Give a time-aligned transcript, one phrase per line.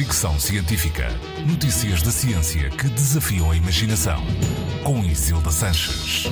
[0.00, 1.08] Fricção Científica.
[1.46, 4.18] Notícias da ciência que desafiam a imaginação.
[4.82, 6.24] Com Isilda Sanches.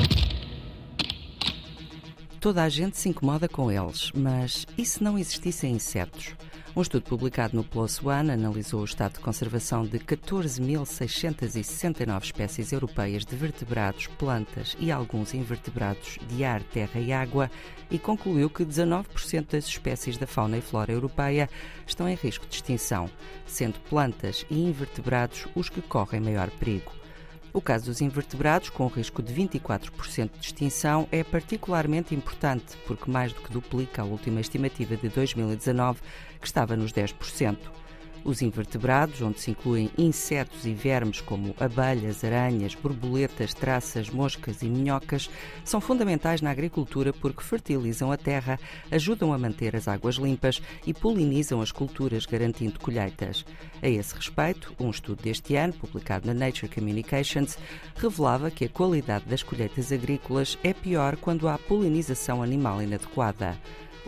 [2.40, 6.34] Toda a gente se incomoda com eles, mas e se não existissem insetos?
[6.76, 13.24] Um estudo publicado no PLOS ONE analisou o estado de conservação de 14.669 espécies europeias
[13.24, 17.50] de vertebrados, plantas e alguns invertebrados de ar, terra e água
[17.90, 21.48] e concluiu que 19% das espécies da fauna e flora europeia
[21.86, 23.10] estão em risco de extinção,
[23.46, 26.92] sendo plantas e invertebrados os que correm maior perigo.
[27.52, 33.32] O caso dos invertebrados, com risco de 24% de extinção, é particularmente importante porque mais
[33.32, 36.00] do que duplica a última estimativa de 2019,
[36.40, 37.56] que estava nos 10%.
[38.24, 44.66] Os invertebrados, onde se incluem insetos e vermes como abelhas, aranhas, borboletas, traças, moscas e
[44.66, 45.30] minhocas,
[45.64, 48.58] são fundamentais na agricultura porque fertilizam a terra,
[48.90, 53.44] ajudam a manter as águas limpas e polinizam as culturas, garantindo colheitas.
[53.80, 57.58] A esse respeito, um estudo deste ano, publicado na Nature Communications,
[57.96, 63.56] revelava que a qualidade das colheitas agrícolas é pior quando há polinização animal inadequada.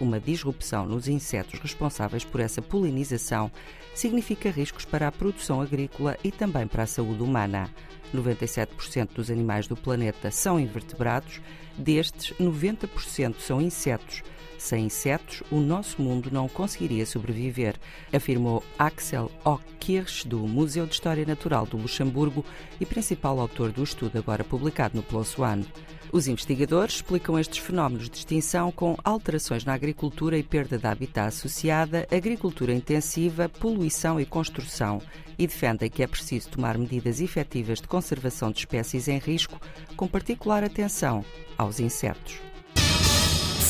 [0.01, 3.51] Uma disrupção nos insetos responsáveis por essa polinização
[3.95, 7.69] significa riscos para a produção agrícola e também para a saúde humana.
[8.15, 11.43] 97% dos animais do planeta são invertebrados,
[11.77, 14.23] destes, 90% são insetos.
[14.57, 17.77] Sem insetos, o nosso mundo não conseguiria sobreviver,
[18.13, 22.45] afirmou Axel Ockirch, do Museu de História Natural do Luxemburgo
[22.81, 25.67] e principal autor do estudo agora publicado no PLOS ONE.
[26.13, 31.29] Os investigadores explicam estes fenómenos de extinção com alterações na agricultura e perda de habitat
[31.29, 35.01] associada, agricultura intensiva, poluição e construção
[35.39, 39.61] e defendem que é preciso tomar medidas efetivas de conservação de espécies em risco,
[39.97, 41.25] com particular atenção
[41.57, 42.41] aos insetos.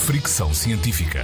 [0.07, 1.21] Fricção Científica.